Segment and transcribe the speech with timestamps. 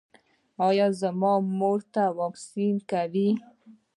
[0.67, 3.27] ایا زما مور ته واکسین کوئ؟